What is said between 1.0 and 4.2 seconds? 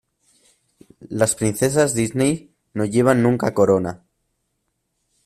Las princesas Disney no llevan nunca corona.